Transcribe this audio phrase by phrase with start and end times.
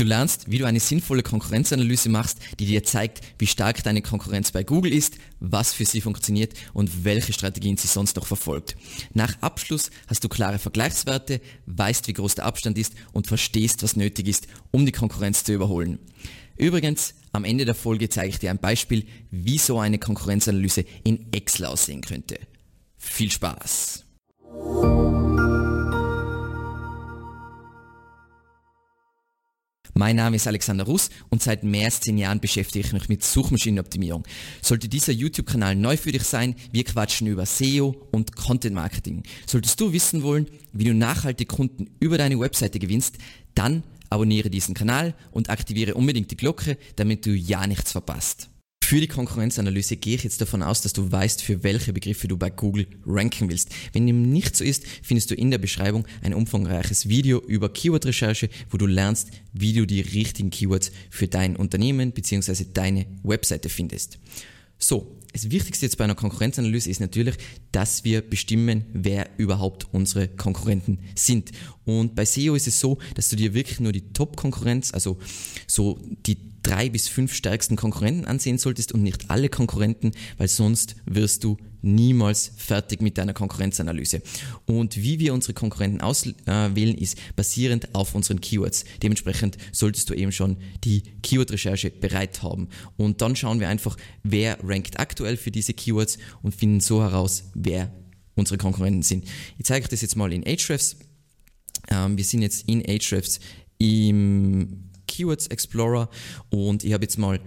[0.00, 4.50] Du lernst, wie du eine sinnvolle Konkurrenzanalyse machst, die dir zeigt, wie stark deine Konkurrenz
[4.50, 8.76] bei Google ist, was für sie funktioniert und welche Strategien sie sonst noch verfolgt.
[9.12, 13.94] Nach Abschluss hast du klare Vergleichswerte, weißt, wie groß der Abstand ist und verstehst, was
[13.94, 15.98] nötig ist, um die Konkurrenz zu überholen.
[16.56, 21.30] Übrigens, am Ende der Folge zeige ich dir ein Beispiel, wie so eine Konkurrenzanalyse in
[21.30, 22.38] Excel aussehen könnte.
[22.96, 24.06] Viel Spaß!
[29.94, 33.24] Mein Name ist Alexander Russ und seit mehr als zehn Jahren beschäftige ich mich mit
[33.24, 34.24] Suchmaschinenoptimierung.
[34.62, 39.22] Sollte dieser YouTube-Kanal neu für dich sein, wir quatschen über SEO und Content Marketing.
[39.46, 43.16] Solltest du wissen wollen, wie du nachhaltig Kunden über deine Webseite gewinnst,
[43.54, 48.48] dann abonniere diesen Kanal und aktiviere unbedingt die Glocke, damit du ja nichts verpasst.
[48.90, 52.36] Für die Konkurrenzanalyse gehe ich jetzt davon aus, dass du weißt, für welche Begriffe du
[52.36, 53.68] bei Google ranken willst.
[53.92, 58.48] Wenn dem nicht so ist, findest du in der Beschreibung ein umfangreiches Video über Keyword-Recherche,
[58.68, 62.64] wo du lernst, wie du die richtigen Keywords für dein Unternehmen bzw.
[62.74, 64.18] deine Webseite findest.
[64.80, 67.36] So, das Wichtigste jetzt bei einer Konkurrenzanalyse ist natürlich,
[67.70, 71.52] dass wir bestimmen, wer überhaupt unsere Konkurrenten sind.
[71.84, 75.18] Und bei SEO ist es so, dass du dir wirklich nur die Top-Konkurrenz, also
[75.66, 80.96] so die drei bis fünf stärksten Konkurrenten ansehen solltest und nicht alle Konkurrenten, weil sonst
[81.06, 84.22] wirst du niemals fertig mit deiner Konkurrenzanalyse.
[84.66, 88.84] Und wie wir unsere Konkurrenten auswählen, ist basierend auf unseren Keywords.
[89.02, 92.68] Dementsprechend solltest du eben schon die Keyword-Recherche bereit haben.
[92.96, 97.44] Und dann schauen wir einfach, wer rankt aktuell für diese Keywords und finden so heraus,
[97.54, 97.92] wer
[98.34, 99.24] unsere Konkurrenten sind.
[99.58, 100.96] Ich zeige euch das jetzt mal in Ahrefs.
[101.88, 103.40] Ähm, wir sind jetzt in Ahrefs
[103.78, 106.08] im Keywords Explorer
[106.50, 107.40] und ich habe jetzt mal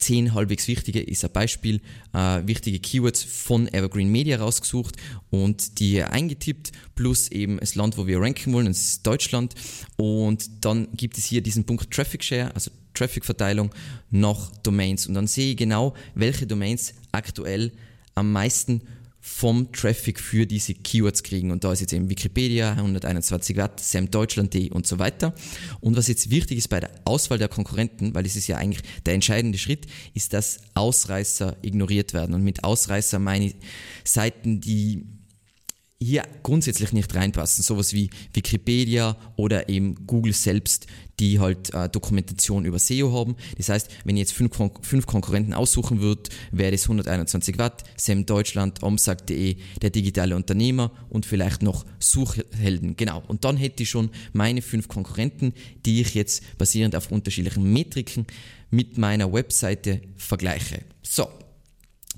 [0.00, 1.80] zehn halbwegs wichtige, ist ein Beispiel,
[2.12, 4.96] äh, wichtige Keywords von Evergreen Media rausgesucht
[5.30, 9.54] und die eingetippt, plus eben das Land, wo wir ranken wollen, das ist Deutschland.
[9.96, 13.70] Und dann gibt es hier diesen Punkt Traffic Share, also Traffic-Verteilung
[14.10, 15.06] nach Domains.
[15.06, 17.72] Und dann sehe ich genau, welche Domains aktuell
[18.14, 18.82] am meisten
[19.30, 21.50] vom Traffic für diese Keywords kriegen.
[21.50, 25.34] Und da ist jetzt eben Wikipedia, 121 Watt, samdeutschland.de und so weiter.
[25.80, 28.82] Und was jetzt wichtig ist bei der Auswahl der Konkurrenten, weil es ist ja eigentlich
[29.06, 32.34] der entscheidende Schritt, ist, dass Ausreißer ignoriert werden.
[32.34, 33.54] Und mit Ausreißer meine ich
[34.04, 35.06] Seiten, die
[36.02, 37.62] hier grundsätzlich nicht reinpassen.
[37.62, 40.86] Sowas wie Wikipedia oder eben Google selbst,
[41.20, 43.36] die halt äh, Dokumentation über SEO haben.
[43.56, 47.84] Das heißt, wenn ihr jetzt fünf, Kon fünf Konkurrenten aussuchen würdet, wäre das 121 Watt,
[47.96, 52.96] SEM Deutschland, omsag.de, der digitale Unternehmer und vielleicht noch Suchhelden.
[52.96, 53.22] Genau.
[53.28, 55.52] Und dann hätte ich schon meine fünf Konkurrenten,
[55.84, 58.26] die ich jetzt basierend auf unterschiedlichen Metriken
[58.70, 60.80] mit meiner Webseite vergleiche.
[61.02, 61.28] So,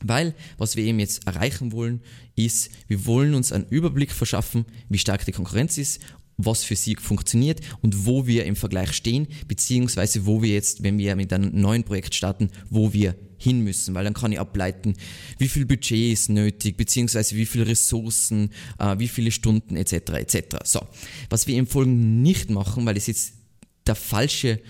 [0.05, 2.01] weil was wir eben jetzt erreichen wollen,
[2.37, 6.01] ist, wir wollen uns einen Überblick verschaffen, wie stark die Konkurrenz ist,
[6.37, 10.99] was für sie funktioniert und wo wir im Vergleich stehen, beziehungsweise wo wir jetzt, wenn
[10.99, 14.95] wir mit einem neuen Projekt starten, wo wir hin müssen, weil dann kann ich ableiten,
[15.39, 19.93] wie viel Budget ist nötig, beziehungsweise wie viele Ressourcen, äh, wie viele Stunden etc.
[20.13, 20.57] etc.
[20.65, 20.81] So,
[21.29, 23.35] was wir im Folgenden nicht machen, weil es jetzt
[23.87, 24.61] der falsche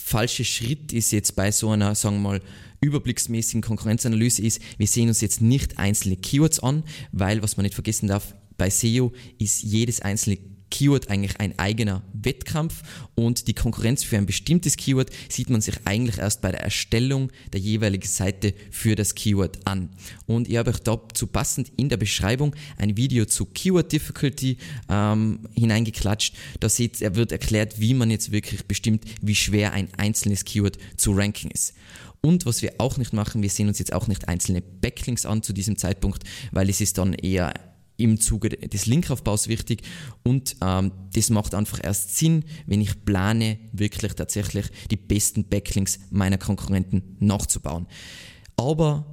[0.00, 2.40] falsche Schritt ist jetzt bei so einer, sagen wir mal,
[2.80, 7.74] überblicksmäßigen Konkurrenzanalyse ist, wir sehen uns jetzt nicht einzelne Keywords an, weil, was man nicht
[7.74, 10.38] vergessen darf, bei SEO ist jedes einzelne
[10.70, 12.82] Keyword eigentlich ein eigener Wettkampf
[13.14, 17.30] und die Konkurrenz für ein bestimmtes Keyword sieht man sich eigentlich erst bei der Erstellung
[17.52, 19.90] der jeweiligen Seite für das Keyword an.
[20.26, 24.56] Und ich habe euch dazu passend in der Beschreibung ein Video zu Keyword Difficulty
[24.88, 26.34] ähm, hineingeklatscht.
[26.60, 30.78] Da seht ihr, wird erklärt, wie man jetzt wirklich bestimmt, wie schwer ein einzelnes Keyword
[30.96, 31.74] zu ranken ist.
[32.22, 35.42] Und was wir auch nicht machen, wir sehen uns jetzt auch nicht einzelne Backlinks an
[35.42, 37.54] zu diesem Zeitpunkt, weil es ist dann eher
[38.02, 39.82] im Zuge des Linkaufbaus wichtig
[40.22, 45.98] und ähm, das macht einfach erst Sinn, wenn ich plane, wirklich tatsächlich die besten Backlinks
[46.10, 47.86] meiner Konkurrenten nachzubauen.
[48.56, 49.06] Aber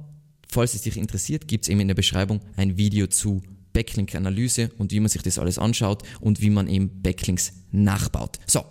[0.48, 4.92] falls es dich interessiert, gibt es eben in der Beschreibung ein Video zu Backlink-Analyse und
[4.92, 8.38] wie man sich das alles anschaut und wie man eben Backlinks nachbaut.
[8.46, 8.64] So,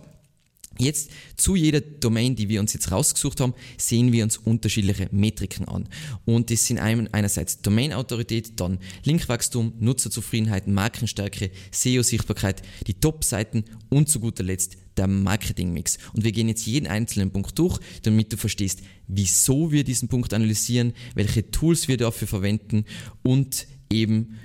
[0.78, 5.66] Jetzt zu jeder Domain, die wir uns jetzt rausgesucht haben, sehen wir uns unterschiedliche Metriken
[5.66, 5.88] an.
[6.24, 14.44] Und das sind einerseits Domain-Autorität, dann Linkwachstum, Nutzerzufriedenheit, Markenstärke, SEO-Sichtbarkeit, die Top-Seiten und zu guter
[14.44, 15.98] Letzt der Marketing-Mix.
[16.12, 20.34] Und wir gehen jetzt jeden einzelnen Punkt durch, damit du verstehst, wieso wir diesen Punkt
[20.34, 22.84] analysieren, welche Tools wir dafür verwenden
[23.22, 24.38] und eben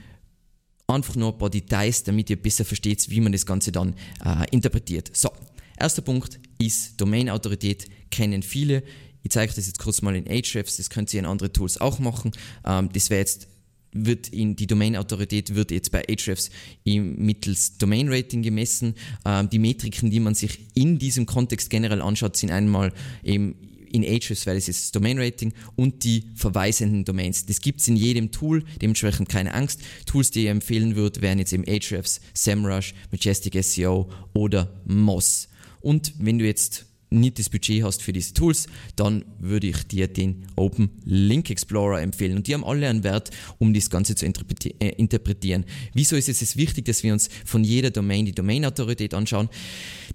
[0.87, 4.45] einfach nur ein paar Details, damit ihr besser versteht, wie man das Ganze dann äh,
[4.51, 5.09] interpretiert.
[5.13, 5.31] So,
[5.79, 8.83] Erster Punkt ist Domain-Autorität, kennen viele.
[9.23, 11.79] Ich zeige euch das jetzt kurz mal in Ahrefs, das könnt ihr in andere Tools
[11.79, 12.31] auch machen.
[12.65, 13.47] Ähm, das wäre jetzt
[13.93, 16.49] wird in die Domain-Autorität wird jetzt bei Ahrefs
[16.83, 18.95] mittels Domain-Rating gemessen.
[19.23, 22.91] Ähm, die Metriken, die man sich in diesem Kontext generell anschaut, sind einmal
[23.23, 23.55] eben
[23.91, 27.45] in Ahrefs, weil es ist das Domain-Rating und die verweisenden Domains.
[27.45, 29.81] Das gibt es in jedem Tool, dementsprechend keine Angst.
[30.07, 35.47] Tools, die ich empfehlen würde, wären jetzt eben Ahrefs, SEMrush, Majestic SEO oder Moz.
[35.83, 40.07] Und wenn du jetzt nicht das Budget hast für diese Tools, dann würde ich dir
[40.07, 42.37] den Open Link Explorer empfehlen.
[42.37, 45.65] Und die haben alle einen Wert, um das Ganze zu äh, interpretieren.
[45.93, 49.49] Wieso ist es wichtig, dass wir uns von jeder Domain die Domain-Autorität anschauen?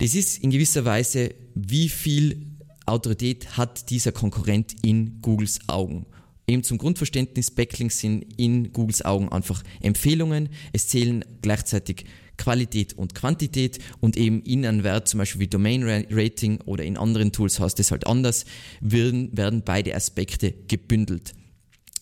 [0.01, 2.47] Das ist in gewisser Weise, wie viel
[2.87, 6.07] Autorität hat dieser Konkurrent in Googles Augen.
[6.49, 10.49] Eben zum Grundverständnis, Backlinks sind in Googles Augen einfach Empfehlungen.
[10.73, 12.07] Es zählen gleichzeitig
[12.39, 16.97] Qualität und Quantität und eben in einem Wert, zum Beispiel wie Domain Rating oder in
[16.97, 18.47] anderen Tools heißt es halt anders,
[18.81, 21.35] werden, werden beide Aspekte gebündelt.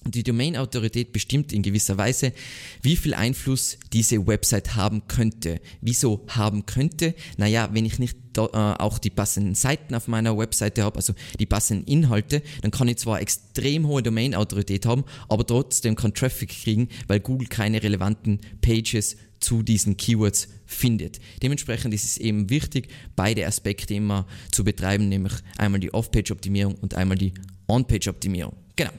[0.08, 2.32] Die Domain-Autorität bestimmt in gewisser Weise,
[2.80, 5.60] wie viel Einfluss diese Website haben könnte.
[5.80, 7.14] Wieso haben könnte?
[7.38, 11.14] Naja, wenn ich nicht da, äh, auch die passenden Seiten auf meiner Webseite habe, also
[11.40, 16.50] die passenden Inhalte, dann kann ich zwar extrem hohe Domain-Autorität haben, aber trotzdem kann Traffic
[16.50, 21.20] kriegen, weil Google keine relevanten Pages zu diesen Keywords findet.
[21.42, 26.94] Dementsprechend ist es eben wichtig, beide Aspekte immer zu betreiben, nämlich einmal die Off-Page-Optimierung und
[26.94, 27.32] einmal die
[27.68, 28.56] On-Page-Optimierung.
[28.76, 28.92] Genau.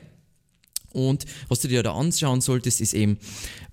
[0.94, 3.18] Und was du dir da anschauen solltest, ist eben,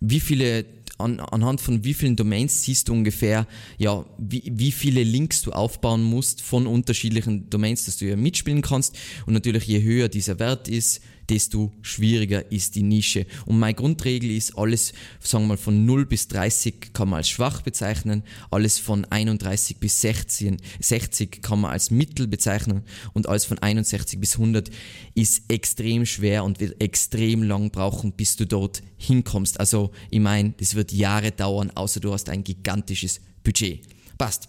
[0.00, 0.66] wie viele
[0.98, 3.46] an, anhand von wie vielen Domains siehst du ungefähr,
[3.78, 8.62] ja, wie, wie viele Links du aufbauen musst von unterschiedlichen Domains, dass du ja mitspielen
[8.62, 8.96] kannst.
[9.26, 13.26] Und natürlich, je höher dieser Wert ist, desto schwieriger ist die Nische.
[13.46, 17.28] Und meine Grundregel ist, alles, sagen wir mal, von 0 bis 30 kann man als
[17.28, 22.82] schwach bezeichnen, alles von 31 bis 16, 60 kann man als mittel bezeichnen
[23.12, 24.70] und alles von 61 bis 100
[25.14, 29.60] ist extrem schwer und wird extrem lang brauchen, bis du dort hinkommst.
[29.60, 33.82] Also ich meine, das wird Jahre dauern, außer du hast ein gigantisches Budget.
[34.18, 34.48] Passt.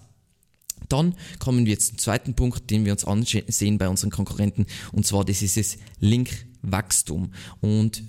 [0.89, 5.05] Dann kommen wir jetzt zum zweiten Punkt, den wir uns ansehen bei unseren Konkurrenten, und
[5.05, 7.31] zwar das ist das Link Wachstum.
[7.61, 8.03] Und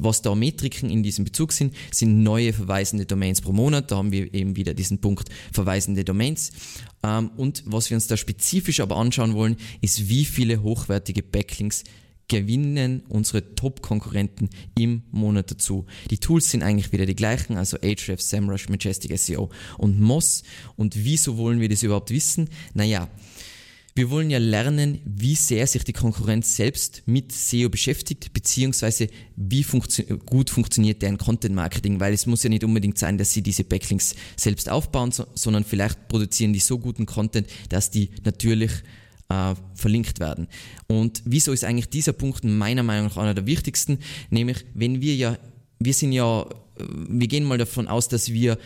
[0.00, 3.90] was da Metriken in diesem Bezug sind, sind neue verweisende Domains pro Monat.
[3.90, 6.52] Da haben wir eben wieder diesen Punkt verweisende Domains.
[7.02, 11.84] Ähm, und was wir uns da spezifisch aber anschauen wollen, ist, wie viele hochwertige Backlinks
[12.28, 14.48] gewinnen unsere Top-Konkurrenten
[14.78, 15.84] im Monat dazu.
[16.10, 20.42] Die Tools sind eigentlich wieder die gleichen, also Ahrefs, SEMrush, Majestic SEO und Moz.
[20.76, 22.48] Und wieso wollen wir das überhaupt wissen?
[22.72, 23.08] Naja,
[23.94, 29.62] wir wollen ja lernen, wie sehr sich die Konkurrenz selbst mit SEO beschäftigt, beziehungsweise wie
[29.62, 33.42] funktio gut funktioniert deren Content Marketing, weil es muss ja nicht unbedingt sein, dass sie
[33.42, 38.72] diese Backlinks selbst aufbauen, so, sondern vielleicht produzieren die so guten Content, dass die natürlich
[39.28, 40.48] äh, verlinkt werden.
[40.86, 43.98] Und wieso ist eigentlich dieser Punkt meiner Meinung nach einer der wichtigsten?
[44.30, 45.38] Nämlich, wenn wir ja,
[45.78, 48.56] wir sind ja, äh, wir gehen mal davon aus, dass wir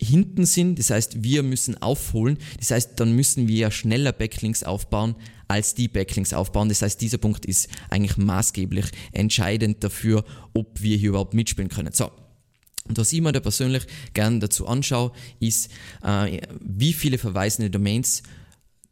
[0.00, 0.78] hinten sind.
[0.78, 2.38] Das heißt, wir müssen aufholen.
[2.58, 5.14] Das heißt, dann müssen wir schneller Backlinks aufbauen,
[5.48, 6.68] als die Backlinks aufbauen.
[6.68, 11.92] Das heißt, dieser Punkt ist eigentlich maßgeblich entscheidend dafür, ob wir hier überhaupt mitspielen können.
[11.92, 12.10] So.
[12.86, 15.70] Und was ich mir da persönlich gerne dazu anschaue, ist,
[16.02, 18.22] äh, wie viele verweisende Domains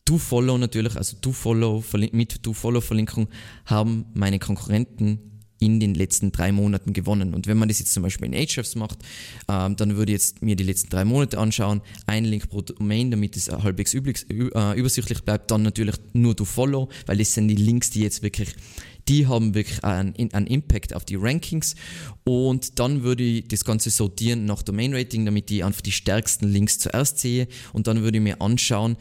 [0.04, 3.28] Do-Follow natürlich, also Do-Follow mit Do-Follow-Verlinkung
[3.66, 5.31] haben meine Konkurrenten
[5.62, 7.34] in den letzten drei Monaten gewonnen.
[7.34, 8.98] Und wenn man das jetzt zum Beispiel in Ahrefs macht,
[9.48, 13.10] ähm, dann würde ich jetzt mir die letzten drei Monate anschauen, ein Link pro Domain,
[13.10, 17.48] damit es halbwegs üblich, äh, übersichtlich bleibt, dann natürlich nur to follow, weil das sind
[17.48, 18.54] die Links, die jetzt wirklich
[19.08, 21.74] die haben wirklich einen, einen Impact auf die Rankings.
[22.24, 26.48] Und dann würde ich das Ganze sortieren nach Domain Rating, damit ich einfach die stärksten
[26.48, 27.48] Links zuerst sehe.
[27.72, 28.96] Und dann würde ich mir anschauen,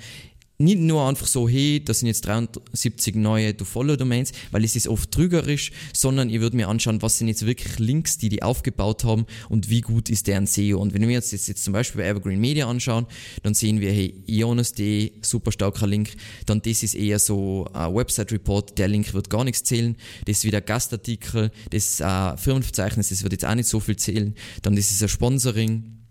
[0.63, 5.11] nicht nur einfach so, hey, das sind jetzt 73 neue Do-Follow-Domains, weil es ist oft
[5.11, 9.25] trügerisch, sondern ihr würdet mir anschauen, was sind jetzt wirklich Links, die die aufgebaut haben
[9.49, 10.79] und wie gut ist deren SEO.
[10.79, 13.07] Und wenn wir uns jetzt, jetzt zum Beispiel bei Evergreen Media anschauen,
[13.43, 16.11] dann sehen wir, hey, ionas.de, super starker Link,
[16.45, 20.45] dann das ist eher so ein Website-Report, der Link wird gar nichts zählen, das ist
[20.45, 24.91] wieder Gastartikel, das äh, Firmenverzeichnis, das wird jetzt auch nicht so viel zählen, dann das
[24.91, 26.01] ist ein Sponsoring,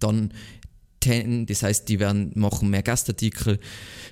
[0.00, 0.32] dann
[1.08, 3.58] 10, das heißt, die werden machen mehr Gastartikel,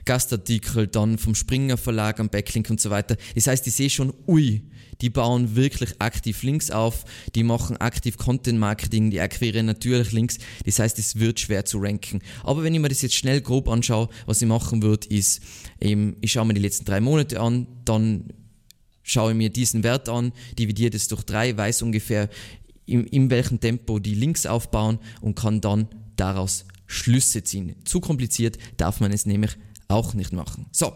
[0.06, 3.16] Gastartikel dann vom Springer Verlag am Backlink und so weiter.
[3.34, 4.62] Das heißt, ich sehe schon, ui,
[5.02, 10.38] die bauen wirklich aktiv Links auf, die machen aktiv Content Marketing, die akquirieren natürlich Links.
[10.64, 12.22] Das heißt, es wird schwer zu ranken.
[12.44, 15.42] Aber wenn ich mir das jetzt schnell grob anschaue, was ich machen würde, ist,
[15.80, 18.32] eben, ich schaue mir die letzten drei Monate an, dann
[19.02, 22.30] schaue ich mir diesen Wert an, dividiere das durch drei, weiß ungefähr,
[22.86, 27.74] in, in welchem Tempo die Links aufbauen und kann dann daraus Schlüsse ziehen.
[27.84, 29.56] Zu kompliziert darf man es nämlich
[29.88, 30.66] auch nicht machen.
[30.72, 30.92] So,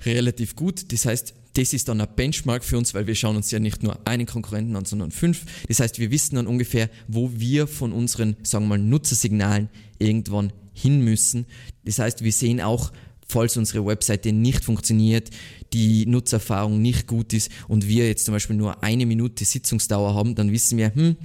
[0.05, 0.93] relativ gut.
[0.93, 3.83] Das heißt, das ist dann ein Benchmark für uns, weil wir schauen uns ja nicht
[3.83, 5.45] nur einen Konkurrenten an, sondern fünf.
[5.69, 9.69] Das heißt, wir wissen dann ungefähr, wo wir von unseren, sagen wir mal, Nutzersignalen
[9.99, 11.47] irgendwann hin müssen.
[11.85, 12.93] Das heißt, wir sehen auch,
[13.27, 15.31] falls unsere Webseite nicht funktioniert,
[15.73, 20.35] die Nutzererfahrung nicht gut ist und wir jetzt zum Beispiel nur eine Minute Sitzungsdauer haben,
[20.35, 21.17] dann wissen wir, hm,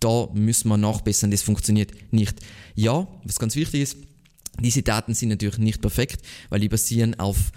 [0.00, 2.40] da müssen wir nachbessern, das funktioniert nicht.
[2.74, 3.96] Ja, was ganz wichtig ist,
[4.60, 7.52] diese Daten sind natürlich nicht perfekt, weil die basieren auf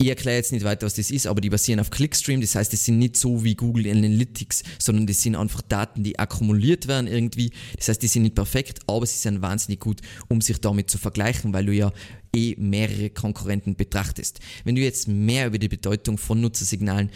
[0.00, 2.40] ich erkläre jetzt nicht weiter, was das ist, aber die basieren auf Clickstream.
[2.40, 6.18] Das heißt, das sind nicht so wie Google Analytics, sondern das sind einfach Daten, die
[6.18, 7.50] akkumuliert werden irgendwie.
[7.76, 10.96] Das heißt, die sind nicht perfekt, aber sie sind wahnsinnig gut, um sich damit zu
[10.96, 11.92] vergleichen, weil du ja
[12.34, 14.40] eh mehrere Konkurrenten betrachtest.
[14.64, 17.10] Wenn du jetzt mehr über die Bedeutung von Nutzersignalen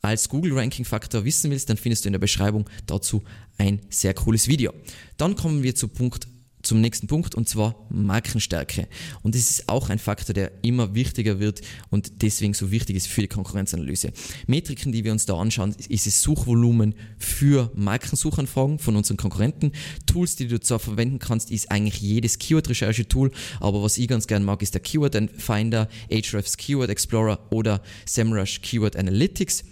[0.00, 3.22] als Google Ranking Faktor wissen willst, dann findest du in der Beschreibung dazu
[3.58, 4.72] ein sehr cooles Video.
[5.18, 6.26] Dann kommen wir zu Punkt
[6.62, 8.88] zum nächsten Punkt und zwar Markenstärke.
[9.22, 13.08] Und das ist auch ein Faktor, der immer wichtiger wird und deswegen so wichtig ist
[13.08, 14.12] für die Konkurrenzanalyse.
[14.46, 19.72] Metriken, die wir uns da anschauen, ist das Suchvolumen für Markensuchanfragen von unseren Konkurrenten.
[20.06, 24.44] Tools, die du zwar verwenden kannst, ist eigentlich jedes Keyword-Recherche-Tool, aber was ich ganz gerne
[24.44, 29.64] mag, ist der Keyword Finder, Ahrefs Keyword Explorer oder SEMrush Keyword Analytics.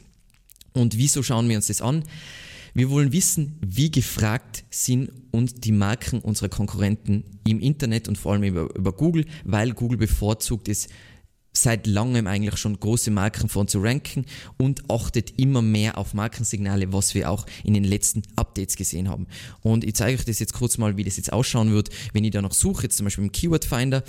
[0.73, 2.05] Und wieso schauen wir uns das an?
[2.75, 8.33] Wir wollen wissen, wie gefragt sind und die Marken unserer Konkurrenten im Internet und vor
[8.33, 10.89] allem über, über Google, weil Google bevorzugt es
[11.53, 16.93] seit langem eigentlich schon große Marken von zu ranken und achtet immer mehr auf Markensignale,
[16.93, 19.27] was wir auch in den letzten Updates gesehen haben.
[19.61, 22.31] Und ich zeige euch das jetzt kurz mal, wie das jetzt ausschauen wird, wenn ich
[22.31, 24.05] da noch suche, jetzt zum Beispiel im Keyword Finder,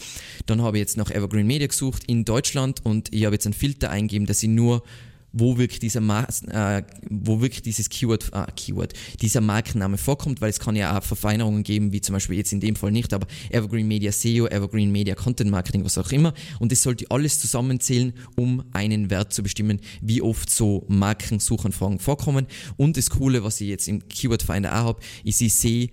[0.46, 3.54] dann habe ich jetzt nach Evergreen Media gesucht in Deutschland und ich habe jetzt einen
[3.54, 4.84] Filter eingeben, dass ich nur
[5.31, 10.59] wo wirklich dieser äh, wo wirklich dieses Keyword, äh, Keyword, dieser Markenname vorkommt, weil es
[10.59, 13.88] kann ja auch Verfeinerungen geben, wie zum Beispiel jetzt in dem Fall nicht, aber Evergreen
[13.88, 16.33] Media SEO, Evergreen Media Content Marketing, was auch immer.
[16.59, 22.48] Und das sollte alles zusammenzählen, um einen Wert zu bestimmen, wie oft so Markensuchanfragen vorkommen.
[22.77, 25.89] Und das Coole, was ich jetzt im Keyword Finder auch habe, ist, ich sehe,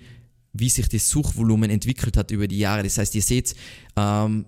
[0.52, 2.82] wie sich das Suchvolumen entwickelt hat über die Jahre.
[2.82, 3.54] Das heißt, ihr seht,
[3.96, 4.46] ähm,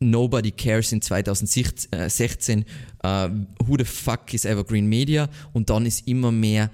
[0.00, 2.64] Nobody Cares in 2016,
[3.04, 3.28] uh,
[3.66, 5.28] Who the fuck is Evergreen Media?
[5.52, 6.70] Und dann ist immer mehr,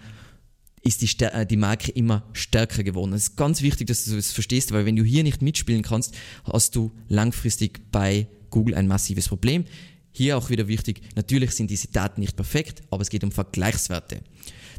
[0.82, 3.14] ist die, äh, die Marke immer stärker geworden.
[3.14, 6.14] Es ist ganz wichtig, dass du das verstehst, weil wenn du hier nicht mitspielen kannst,
[6.44, 9.64] hast du langfristig bei Google ein massives Problem.
[10.12, 14.20] Hier auch wieder wichtig, natürlich sind diese Daten nicht perfekt, aber es geht um Vergleichswerte.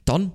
[0.05, 0.31] Dann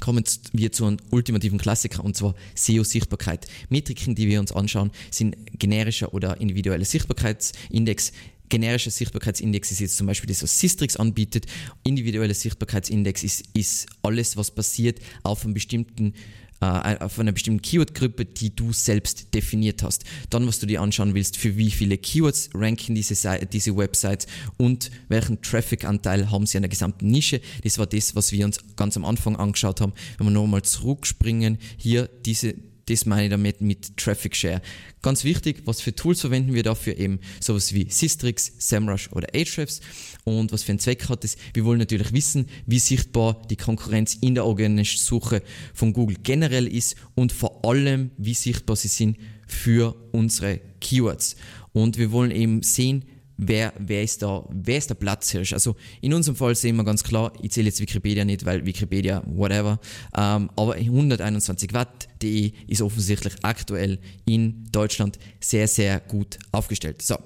[0.00, 3.46] kommen wir zu einem ultimativen Klassiker und zwar SEO-Sichtbarkeit.
[3.68, 8.12] Metriken, die wir uns anschauen, sind generischer oder individueller Sichtbarkeitsindex.
[8.48, 11.46] Generischer Sichtbarkeitsindex ist jetzt zum Beispiel das, was Sistrix anbietet.
[11.82, 16.14] Individueller Sichtbarkeitsindex ist, ist alles, was passiert auf einem bestimmten
[16.60, 20.04] äh, auf einer bestimmten Keyword-Gruppe, die du selbst definiert hast.
[20.30, 23.14] Dann, was du dir anschauen willst, für wie viele Keywords ranken diese,
[23.46, 27.40] diese Websites und welchen Traffic-Anteil haben sie an der gesamten Nische.
[27.62, 29.92] Das war das, was wir uns ganz am Anfang angeschaut haben.
[30.18, 32.54] Wenn wir nochmal zurückspringen, hier diese
[32.86, 34.62] das meine ich damit mit Traffic Share.
[35.02, 36.96] Ganz wichtig, was für Tools verwenden wir dafür?
[36.96, 39.80] Eben sowas wie Systrix, SEMrush oder Ahrefs.
[40.24, 41.36] Und was für einen Zweck hat es?
[41.52, 45.42] Wir wollen natürlich wissen, wie sichtbar die Konkurrenz in der organischen Suche
[45.74, 51.36] von Google generell ist und vor allem, wie sichtbar sie sind für unsere Keywords.
[51.72, 53.04] Und wir wollen eben sehen,
[53.36, 55.52] wer, wer, ist da, wer ist der Platzhirsch?
[55.52, 59.22] Also in unserem Fall sehen wir ganz klar, ich zähle jetzt Wikipedia nicht, weil Wikipedia,
[59.26, 59.78] whatever,
[60.16, 67.02] ähm, aber 121 Watt.de ist offensichtlich aktuell in Deutschland sehr, sehr gut aufgestellt.
[67.02, 67.16] So.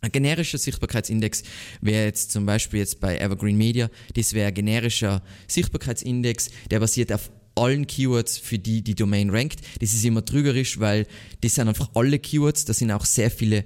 [0.00, 1.44] Ein generischer Sichtbarkeitsindex
[1.80, 7.12] wäre jetzt zum Beispiel jetzt bei Evergreen Media, das wäre ein generischer Sichtbarkeitsindex, der basiert
[7.12, 9.60] auf allen Keywords, für die die Domain rankt.
[9.80, 11.06] Das ist immer trügerisch, weil
[11.42, 13.64] das sind einfach alle Keywords, da sind auch sehr viele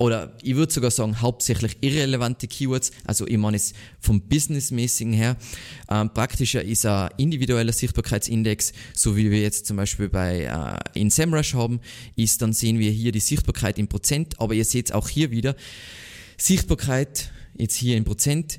[0.00, 2.90] oder ich würde sogar sagen, hauptsächlich irrelevante Keywords.
[3.04, 5.36] Also ich meine es vom Businessmäßigen her.
[5.90, 11.10] Ähm, praktischer ist ein individueller Sichtbarkeitsindex, so wie wir jetzt zum Beispiel bei äh, in
[11.10, 11.80] SEMrush haben,
[12.16, 15.54] ist dann sehen wir hier die Sichtbarkeit in Prozent, aber ihr seht auch hier wieder,
[16.38, 18.58] Sichtbarkeit jetzt hier in Prozent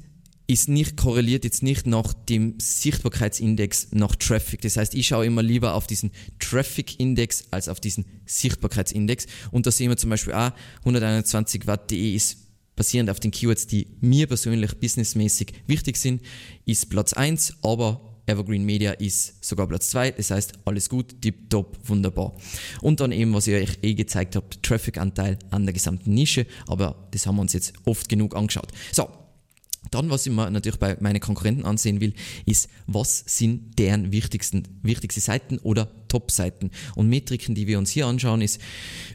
[0.51, 4.62] ist nicht korreliert jetzt nicht nach dem Sichtbarkeitsindex nach Traffic.
[4.62, 9.27] Das heißt, ich schaue immer lieber auf diesen Traffic-Index als auf diesen Sichtbarkeitsindex.
[9.51, 12.38] Und da sehen wir zum Beispiel auch, 121 Watt.de ist
[12.75, 16.22] basierend auf den Keywords, die mir persönlich businessmäßig wichtig sind,
[16.65, 21.77] ist Platz 1, aber Evergreen Media ist sogar Platz 2, das heißt alles gut, tipptopp,
[21.88, 22.34] wunderbar.
[22.81, 27.08] Und dann eben, was ich euch eh gezeigt habe, Traffic-Anteil an der gesamten Nische, aber
[27.12, 28.72] das haben wir uns jetzt oft genug angeschaut.
[28.91, 29.10] So,
[29.89, 32.13] dann, was ich mir natürlich bei meinen Konkurrenten ansehen will,
[32.45, 36.71] ist, was sind deren wichtigsten, wichtigste Seiten oder Top-Seiten.
[36.95, 38.61] Und Metriken, die wir uns hier anschauen, ist,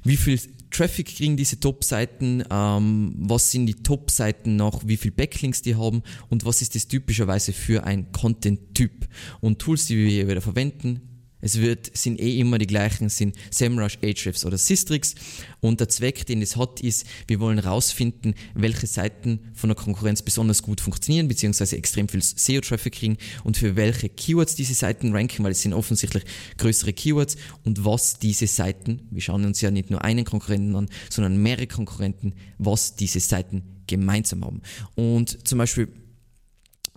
[0.03, 0.39] wie viel
[0.71, 6.03] Traffic kriegen diese Top-Seiten, ähm, was sind die Top-Seiten nach, wie viel Backlinks die haben
[6.29, 9.09] und was ist das typischerweise für ein Content-Typ.
[9.41, 13.37] Und Tools, die wir hier wieder verwenden, es wird, sind eh immer die gleichen, sind
[13.51, 15.15] SEMrush, Ahrefs oder Systrix.
[15.61, 20.23] Und der Zweck, den es hat, ist, wir wollen herausfinden, welche Seiten von der Konkurrenz
[20.23, 25.45] besonders gut funktionieren, beziehungsweise extrem viel SEO-Traffic kriegen und für welche Keywords diese Seiten ranken,
[25.45, 26.25] weil es sind offensichtlich
[26.57, 30.89] größere Keywords und was diese Seiten, wir schauen uns ja nicht nur einen Konkurrenten an,
[31.11, 34.63] sondern mehrere Konkurrenten, was diese Seiten gemeinsam haben.
[34.95, 35.89] Und zum Beispiel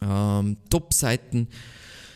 [0.02, 1.50] ähm, Top-Seiten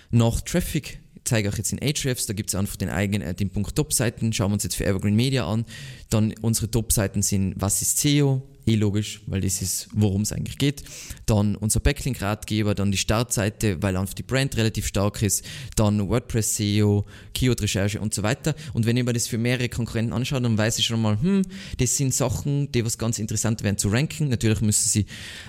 [0.09, 3.49] nach Traffic zeige euch jetzt in Ahrefs, da gibt es einfach den eigenen, äh, den
[3.49, 5.65] Punkt Top-Seiten, schauen wir uns jetzt für Evergreen Media an.
[6.09, 8.41] Dann unsere Top-Seiten sind, was ist SEO?
[8.65, 10.83] Eh logisch, weil das ist, worum es eigentlich geht.
[11.25, 15.43] Dann unser Backlink-Ratgeber, dann die Startseite, weil einfach die Brand relativ stark ist.
[15.75, 18.55] Dann WordPress SEO, Keyword-Recherche und so weiter.
[18.71, 21.41] Und wenn ich mir das für mehrere Konkurrenten anschaue, dann weiß ich schon mal, hm,
[21.77, 24.29] das sind Sachen, die was ganz interessant wären zu ranken.
[24.29, 25.05] Natürlich müssen sie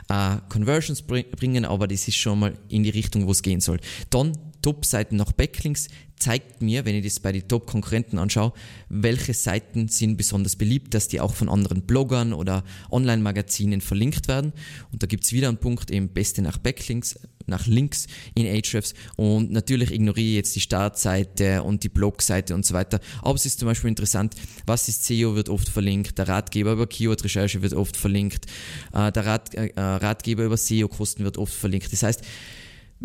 [0.09, 3.79] äh, Conversions bringen, aber das ist schon mal in die Richtung, wo es gehen soll.
[4.11, 8.55] Dann Top-Seiten nach Backlinks zeigt mir, wenn ich das bei den Top-Konkurrenten anschaue,
[8.89, 14.55] welche Seiten sind besonders beliebt, dass die auch von anderen Bloggern oder Online-Magazinen verlinkt werden.
[14.91, 18.95] Und da gibt es wieder einen Punkt, eben beste nach Backlinks, nach Links in Ahrefs.
[19.17, 23.01] Und natürlich ignoriere ich jetzt die Startseite und die Blogseite und so weiter.
[23.21, 26.87] Aber es ist zum Beispiel interessant, was ist SEO wird oft verlinkt, der Ratgeber über
[26.87, 28.47] Keyword-Recherche wird oft verlinkt,
[28.95, 31.93] äh, der Rat, äh, Ratgeber über SEO-Kosten wird oft verlinkt.
[31.93, 32.23] Das heißt,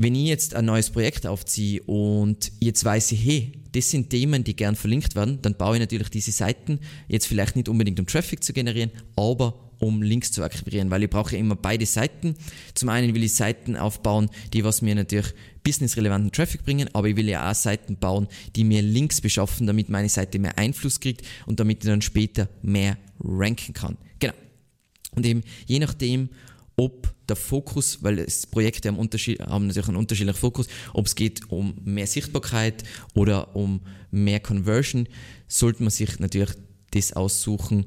[0.02, 4.46] wenn ich jetzt ein neues Projekt aufziehe und jetzt weiß ich, hey, das sind Themen,
[4.46, 8.08] die gern verlinkt werden, dann baue ich natürlich diese Seiten jetzt vielleicht nicht unbedingt um
[8.08, 12.36] Traffic zu generieren, aber um Links zu akquirieren, weil ich brauche immer beide Seiten.
[12.76, 15.34] Zum einen will ich Seiten aufbauen, die was mir natürlich
[15.64, 19.90] businessrelevanten Traffic bringen, aber ich will ja auch Seiten bauen, die mir Links beschaffen, damit
[19.90, 23.98] meine Seite mehr Einfluss kriegt und damit ich dann später mehr ranken kann.
[24.20, 24.34] Genau.
[25.16, 26.30] Und eben je nachdem,
[26.80, 31.16] ob der Fokus, weil es Projekte haben, Unterschied, haben natürlich einen unterschiedlichen Fokus, ob es
[31.16, 35.08] geht um mehr Sichtbarkeit oder um mehr Conversion,
[35.48, 36.52] sollte man sich natürlich
[36.92, 37.86] das aussuchen,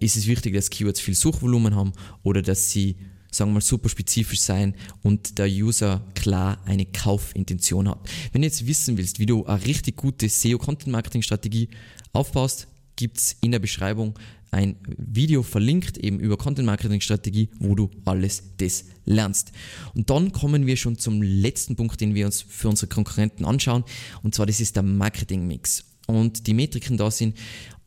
[0.00, 1.92] ist es wichtig, dass Keywords viel Suchvolumen haben
[2.24, 2.96] oder dass sie,
[3.30, 8.00] sagen wir mal, super spezifisch sein und der User klar eine Kaufintention hat.
[8.32, 11.68] Wenn du jetzt wissen willst, wie du eine richtig gute SEO-Content-Marketing-Strategie
[12.12, 12.66] aufbaust,
[12.98, 14.18] gibt es in der Beschreibung
[14.50, 19.52] ein Video verlinkt, eben über Content Marketing Strategie, wo du alles das lernst.
[19.94, 23.84] Und dann kommen wir schon zum letzten Punkt, den wir uns für unsere Konkurrenten anschauen.
[24.22, 25.84] Und zwar, das ist der Marketing Mix.
[26.06, 27.36] Und die Metriken da sind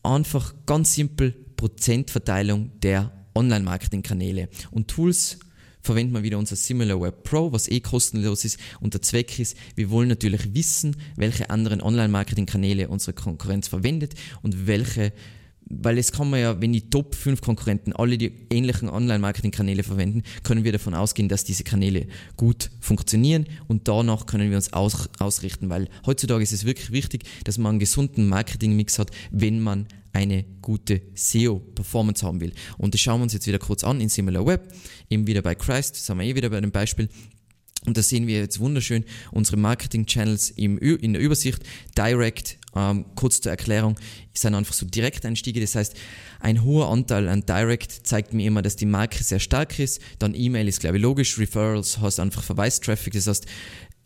[0.02, 4.50] einfach ganz simpel Prozentverteilung der Online-Marketing-Kanäle.
[4.72, 5.40] Und Tools
[5.82, 8.60] verwenden wir wieder unser SimilarWeb Pro, was eh kostenlos ist.
[8.80, 14.68] Und der Zweck ist, wir wollen natürlich wissen, welche anderen Online-Marketing-Kanäle unsere Konkurrenz verwendet und
[14.68, 15.14] welche
[15.82, 20.24] weil es kann man ja, wenn die Top 5 Konkurrenten alle die ähnlichen Online-Marketing-Kanäle verwenden,
[20.44, 22.08] können wir davon ausgehen, dass diese Kanäle
[22.38, 27.24] gut funktionieren und danach können wir uns aus, ausrichten, weil heutzutage ist es wirklich wichtig,
[27.46, 32.54] dass man einen gesunden Marketing-Mix hat, wenn man eine gute SEO-Performance haben will.
[32.78, 34.62] Und das schauen wir uns jetzt wieder kurz an in SimilarWeb,
[35.10, 37.08] eben wieder bei Christ, haben wir eh wieder bei dem Beispiel.
[37.86, 41.64] Und da sehen wir jetzt wunderschön unsere Marketing-Channels in der Übersicht.
[41.98, 43.98] Direct, ähm, kurz zur Erklärung,
[44.34, 45.60] sind einfach so Direkteinstiege.
[45.60, 45.96] Das heißt,
[46.40, 50.00] ein hoher Anteil an Direct zeigt mir immer, dass die Marke sehr stark ist.
[50.20, 51.40] Dann E-Mail ist, glaube ich, logisch.
[51.40, 53.14] Referrals hast einfach Verweistraffic.
[53.14, 53.48] Das heißt,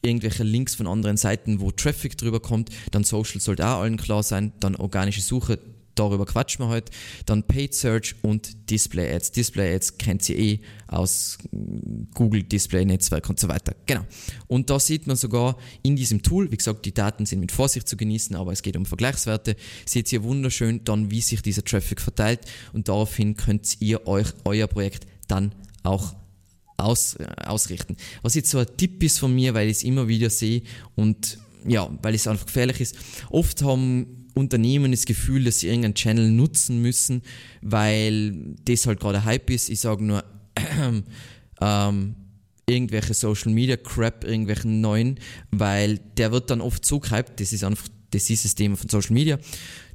[0.01, 2.69] irgendwelche Links von anderen Seiten, wo Traffic drüber kommt.
[2.91, 4.53] Dann Social sollte auch allen klar sein.
[4.61, 5.59] Dann organische Suche,
[5.95, 6.91] darüber quatschen wir heute.
[7.25, 9.31] Dann Paid Search und Display Ads.
[9.31, 11.38] Display Ads kennt ihr eh aus
[12.13, 13.75] Google Display Netzwerk und so weiter.
[13.86, 14.05] Genau.
[14.47, 17.88] Und da sieht man sogar in diesem Tool, wie gesagt, die Daten sind mit Vorsicht
[17.88, 19.55] zu genießen, aber es geht um Vergleichswerte.
[19.86, 22.41] Seht ihr wunderschön dann, wie sich dieser Traffic verteilt
[22.73, 25.53] und daraufhin könnt ihr euch euer Projekt dann
[25.84, 26.15] auch
[26.77, 27.95] aus, äh, ausrichten.
[28.21, 30.63] Was jetzt so ein Tipp ist von mir, weil ich es immer wieder sehe
[30.95, 32.95] und ja, weil es einfach gefährlich ist.
[33.29, 37.21] Oft haben Unternehmen das Gefühl, dass sie irgendeinen Channel nutzen müssen,
[37.62, 39.69] weil das halt gerade Hype ist.
[39.69, 40.24] Ich sage nur,
[41.62, 42.15] ähm,
[42.67, 45.19] irgendwelche Social Media Crap, irgendwelchen neuen,
[45.52, 48.89] weil der wird dann oft so gehypt, das ist einfach das ist das Thema von
[48.89, 49.38] Social Media,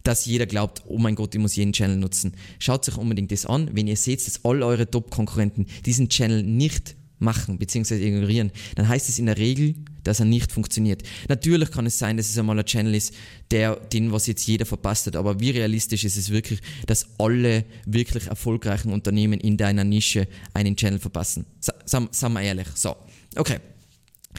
[0.03, 2.33] dass jeder glaubt, oh mein Gott, ich muss jeden Channel nutzen.
[2.59, 6.97] Schaut sich unbedingt das an, wenn ihr seht, dass all eure Top-Konkurrenten diesen Channel nicht
[7.19, 8.07] machen bzw.
[8.07, 11.03] ignorieren, dann heißt es in der Regel, dass er nicht funktioniert.
[11.29, 13.15] Natürlich kann es sein, dass es einmal ein Channel ist,
[13.51, 17.65] der, den was jetzt jeder verpasst hat, aber wie realistisch ist es wirklich, dass alle
[17.87, 21.47] wirklich erfolgreichen Unternehmen in deiner Nische einen Channel verpassen?
[21.85, 22.69] Sagen wir ehrlich.
[22.75, 22.97] So,
[23.37, 23.59] okay.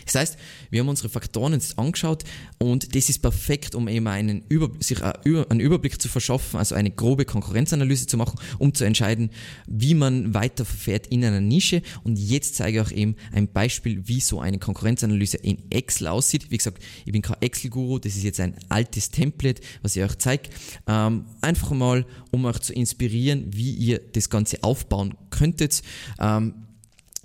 [0.06, 0.38] Das heißt,
[0.70, 2.24] wir haben unsere Faktoren jetzt angeschaut
[2.60, 6.92] und das ist perfekt, um eben einen Über sich einen Überblick zu verschaffen, also eine
[6.92, 9.32] grobe Konkurrenzanalyse zu machen, um zu entscheiden,
[9.68, 11.82] wie man weiter verfährt in einer Nische.
[12.04, 16.52] Und jetzt zeige ich euch eben ein Beispiel, wie so eine Konkurrenzanalyse in Excel aussieht.
[16.52, 20.18] Wie gesagt, ich bin kein Excel-Guru, das ist jetzt ein altes Template, was ich euch
[20.20, 20.50] zeige.
[20.88, 25.82] Ähm, einfach mal, um euch zu inspirieren, wie ihr das Ganze aufbauen könntet.
[26.18, 26.54] Ähm,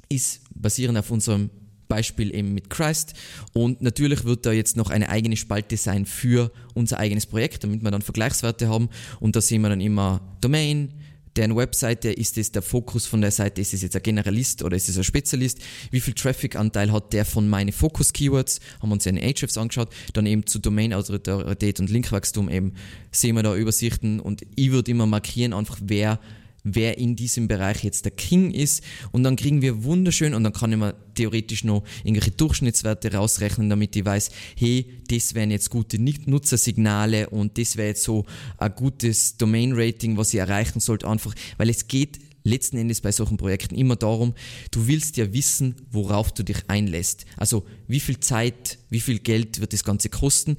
[0.08, 1.50] ist basierend auf unserem
[1.88, 3.14] Beispiel eben mit Christ.
[3.52, 7.82] Und natürlich wird da jetzt noch eine eigene Spalte sein für unser eigenes Projekt, damit
[7.82, 8.88] wir dann Vergleichswerte haben.
[9.20, 10.92] Und da sehen wir dann immer Domain,
[11.36, 14.76] deren Webseite, ist es der Fokus von der Seite, ist es jetzt ein Generalist oder
[14.76, 15.58] ist es ein Spezialist,
[15.90, 19.90] wie viel Traffic-Anteil hat der von meinen Fokus-Keywords, haben wir uns ja in Ahrefs angeschaut,
[20.14, 22.72] dann eben zu Domain-Autorität und Linkwachstum eben
[23.12, 26.20] sehen wir da Übersichten und ich würde immer markieren einfach, wer
[26.66, 28.82] wer in diesem Bereich jetzt der King ist.
[29.12, 33.70] Und dann kriegen wir wunderschön, und dann kann ich mir theoretisch noch irgendwelche Durchschnittswerte rausrechnen,
[33.70, 38.26] damit ich weiß, hey, das wären jetzt gute Nutzersignale und das wäre jetzt so
[38.58, 43.36] ein gutes Domain-Rating, was ich erreichen sollte, einfach, weil es geht letzten Endes bei solchen
[43.36, 44.34] Projekten immer darum,
[44.70, 47.26] du willst ja wissen, worauf du dich einlässt.
[47.36, 50.56] Also wie viel Zeit, wie viel Geld wird das Ganze kosten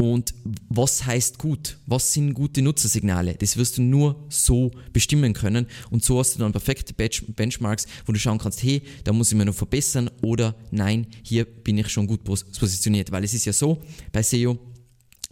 [0.00, 0.32] und
[0.68, 1.76] was heißt gut?
[1.86, 3.34] Was sind gute Nutzersignale?
[3.34, 5.66] Das wirst du nur so bestimmen können.
[5.90, 9.36] Und so hast du dann perfekte Benchmarks, wo du schauen kannst, hey, da muss ich
[9.36, 13.10] mir noch verbessern oder nein, hier bin ich schon gut positioniert.
[13.10, 13.82] Weil es ist ja so,
[14.12, 14.56] bei SEO,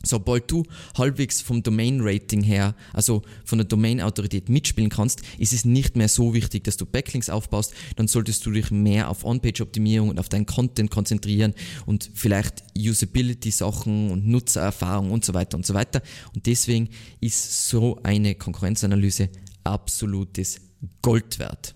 [0.06, 0.64] Sobald du
[0.96, 6.34] halbwegs vom Domain-Rating her, also von der Domain-Autorität mitspielen kannst, ist es nicht mehr so
[6.34, 7.74] wichtig, dass du Backlinks aufbaust.
[7.96, 11.54] Dann solltest du dich mehr auf On-Page-Optimierung und auf deinen Content konzentrieren
[11.86, 16.02] und vielleicht Usability-Sachen und Nutzererfahrung und so weiter und so weiter.
[16.34, 16.88] Und deswegen
[17.20, 19.28] ist so eine Konkurrenzanalyse
[19.64, 20.60] absolutes
[21.02, 21.74] Gold wert.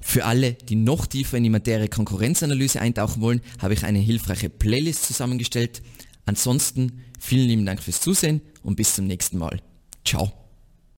[0.00, 4.48] Für alle, die noch tiefer in die Materie Konkurrenzanalyse eintauchen wollen, habe ich eine hilfreiche
[4.48, 5.82] Playlist zusammengestellt.
[6.24, 9.60] Ansonsten vielen lieben Dank fürs Zusehen und bis zum nächsten Mal.
[10.04, 10.47] Ciao.